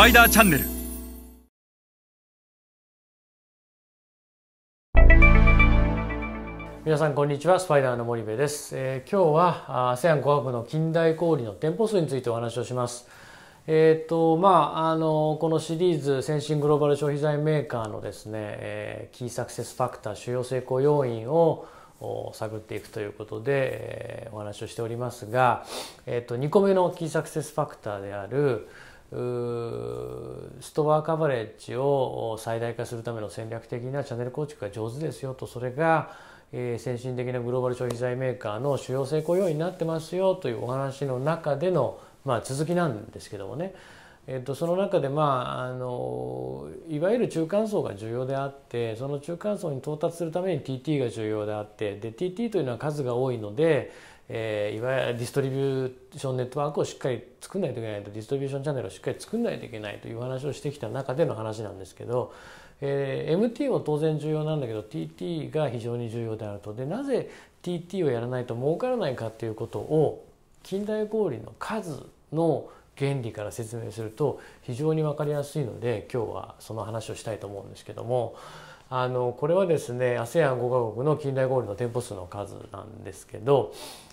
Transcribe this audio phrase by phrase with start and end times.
[0.00, 0.64] パイダーチャンネル
[6.86, 7.60] 皆さんこんにちは。
[7.60, 13.08] スパイダーの森部です、えー、今日は ASEAN 5カの近代小売の店舗数についてお話をします。
[13.66, 21.66] えーとまあ、あのこのシリーズ先進グローバル消費財メーカーのですね、えー、キーサクセスファクター主要成功要因を
[22.32, 25.66] 探っていくということで、えー、お話をしておりますが、
[26.06, 28.66] えーと、2個目のキーサクセスファクターである
[29.10, 36.14] ストアカバレッジを最大化するための戦略的なチャンネル構築が上手ですよとそれが、
[36.52, 43.74] え、先進的なグローバル消費財メーカーの主要成功要因になってますよというお話の中でのまあ、続きなんですけどもね、
[44.26, 53.92] えー、とその中で、まあ、あのいわゆる中間層が重要であってその中間層に到達するために TT が重要であってで TT というのは数が多いので、
[54.28, 62.32] えー、いわゆるディストリビューションネットワークをしっかり作んないといけないとディストリビューションチャンネルをしっかり作んないといけないという話をしてきた中での話なんですけど、
[62.80, 66.72] えー、MT も当然重要なんだけど TT が非常に重要であると。
[66.72, 67.30] でなぜ
[67.62, 70.24] TT をやらないと儲からないかということを
[70.62, 72.68] 近代小売の数の
[73.00, 78.36] 原理から説明すると非常に分かりやすいので今日はその話をしたいと思うんですけども
[78.90, 83.72] あのこれはですね ASEAN5 カ国の近代ゴールの店舗数の数なんですけど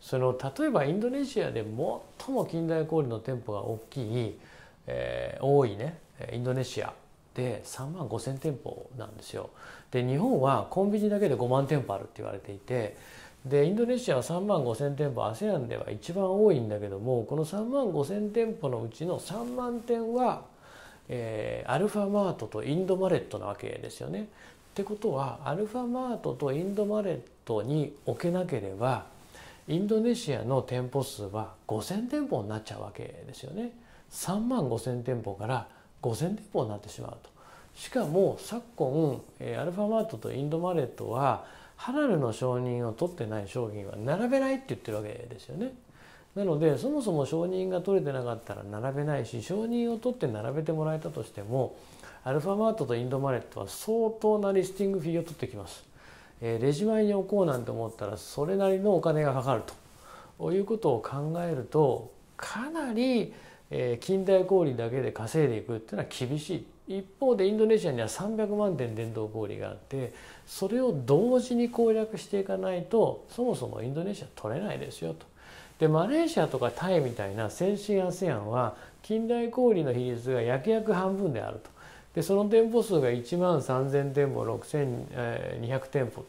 [0.00, 4.38] その例えばインドネシアで最も近代小売の店舗が大きい、
[4.86, 5.98] えー、多いね
[6.32, 6.92] インドネシア
[7.34, 9.50] で3万5千店舗なんですよ。
[9.90, 12.96] で日本はコンビニだけで5万店舗あるって言われていて
[13.44, 20.42] でインドネシアは3万5千店舗 ASEAN では一番多いんだけどもこの3万5千店舗のうちの3万店は、
[21.08, 24.22] えー、アルファマートとインドマレットなわけですよね。
[24.22, 24.24] っ
[24.74, 29.06] てことはアルファマートとインドマレットに置けなければ
[29.66, 33.72] インドネシアの店舗数は5,000店舗になっちゃうわけですよね。
[34.10, 35.68] 3万5,000店舗から
[36.02, 37.30] 5,000店舗になってしまうと。
[37.74, 39.22] しかも昨今
[39.60, 41.44] アルファマートとインドマレットは
[41.78, 45.72] ハラルの承認を取ってない商品は並べないって言ってるわけですよね。
[46.34, 51.76] なのでそもそも承認が取れてなかったら並べないし承認を取って並べてもらえたとしても
[52.24, 55.84] アルファマートとインドマレットは相当なリスティングフィーを取ってきます。
[56.40, 59.62] えレジ前に置こうなんて思ったらそれなりのお金がかかる
[60.38, 63.32] ということを考えるとかなり
[63.70, 70.12] え近代小売だけで稼いでいくっていうのは厳しい一方でインドネシアには300万点電動小売があって
[70.46, 75.26] それを同時に攻略していかないとそもそもインドネシア取れないですよと。
[75.78, 81.70] でマレーシアとかタイみたいな先進 ASEAN は近代小売の比率が約約半分であると。
[82.14, 86.24] でその店舗数が1万3,000店舗6,200店舗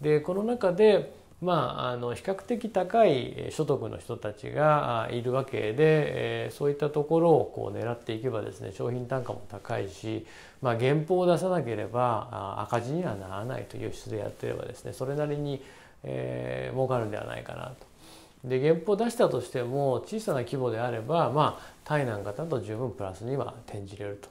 [0.00, 10.26] でこの中でまあ、あの比較的高い所得の人たちがいるわけで、え、そういったところをこう狙っていけばですね商品単価も高いし、
[10.60, 15.62] まあ、原稿を出さなければ赤字にはならないという質でやってればですねそれなりに、
[16.02, 17.86] えー、儲かるんではないかなと。
[18.44, 24.28] で原稿を出したとしても小さな規模であれば、まあ、タイなんかだと十分プラスには転じれると。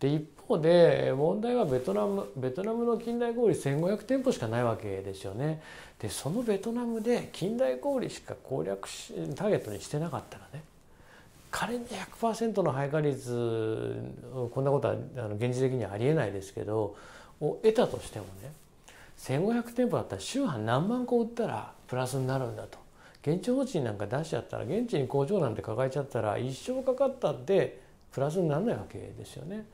[0.00, 5.60] で一方で問題はベトナムベトナムの近代小売1500店舗しかないわけですよね。
[5.98, 10.62] でそのベトナムで近代小売しか攻略しターゲットにしてなかったらね
[11.50, 13.96] 仮に100%の配下率
[14.54, 14.94] こんなことは
[15.36, 16.94] 現実的にはありえないですけど
[17.40, 18.52] を得たとしてもね
[19.18, 22.78] 1500店舗だったら週半何万個売ったらプラスになるんだと
[23.22, 27.80] 現地法人なんか出しちゃったら現地に工場なんて抱えちゃったら一生かかったって
[28.12, 29.64] プラスにならないわけですよね。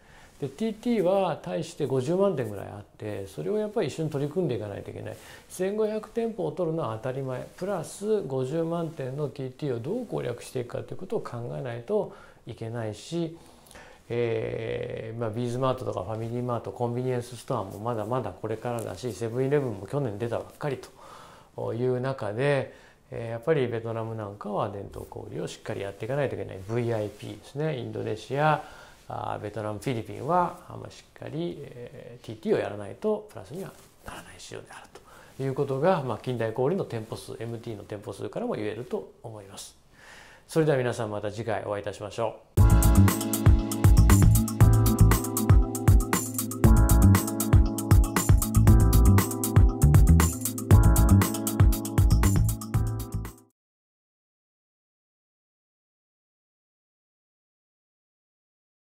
[0.40, 5.16] で TT は対して50万点ぐらいあってそれをやっぱり一緒に取り組んでいかないといけない
[5.50, 12.14] 1500店舗を取るのは当たり前プラス50万点の TT をどう攻略していくかということを考えないと
[12.48, 13.36] いけないし、
[14.08, 20.80] えーまあ、ビーズマートとかファミリーマートコンビニエンスストアもまだまだこれからだしセブンイレブンも去年出たばっかり
[21.56, 22.74] という中で
[23.10, 28.64] やっぱりベトナムなんかは伝統小売をしっかりやっていかないといけない VIP ですねインドネシア
[29.42, 31.58] ベトナムフィリピンはあましっかり
[32.22, 33.72] TT をやらないとプラスには
[34.06, 34.88] ならない市場である
[35.36, 39.76] ということが、まあ、近代小売の店舗数 MT の店舗数からも言えると思います。
[40.46, 42.40] それでは皆さんまた次回お会いいたしましょ
[43.50, 43.53] う。